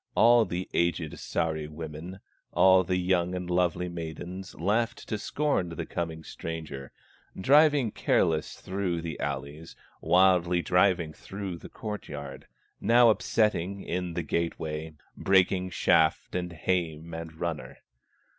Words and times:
All 0.15 0.45
the 0.45 0.67
aged 0.73 1.11
Sahri 1.13 1.69
women, 1.69 2.21
All 2.53 2.83
the 2.83 2.95
young 2.97 3.35
and 3.35 3.47
lovely 3.47 3.87
maidens 3.87 4.55
Laughed 4.55 5.07
to 5.09 5.19
scorn 5.19 5.69
the 5.69 5.85
coming 5.85 6.23
stranger 6.23 6.91
Driving 7.39 7.91
careless 7.91 8.55
through 8.59 9.01
the 9.03 9.19
alleys, 9.19 9.75
Wildly 10.01 10.63
driving 10.63 11.13
through 11.13 11.59
the 11.59 11.69
court 11.69 12.09
yard, 12.09 12.47
Now 12.79 13.11
upsetting 13.11 13.83
in 13.83 14.15
the 14.15 14.23
gate 14.23 14.57
way, 14.59 14.93
Breaking 15.15 15.69
shaft, 15.69 16.33
and 16.33 16.51
hame, 16.51 17.13
and 17.13 17.35
runner. 17.39 17.77